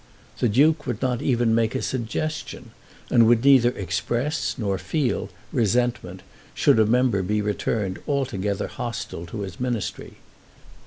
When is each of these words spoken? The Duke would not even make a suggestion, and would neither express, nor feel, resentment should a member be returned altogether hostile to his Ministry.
The 0.39 0.49
Duke 0.49 0.87
would 0.87 0.99
not 1.03 1.21
even 1.21 1.53
make 1.53 1.75
a 1.75 1.81
suggestion, 1.83 2.71
and 3.11 3.27
would 3.27 3.43
neither 3.45 3.69
express, 3.69 4.55
nor 4.57 4.79
feel, 4.79 5.29
resentment 5.53 6.23
should 6.55 6.79
a 6.79 6.87
member 6.87 7.21
be 7.21 7.39
returned 7.39 7.99
altogether 8.07 8.65
hostile 8.65 9.27
to 9.27 9.41
his 9.41 9.59
Ministry. 9.59 10.15